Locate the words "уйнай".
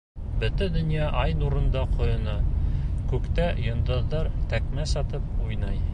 5.47-5.83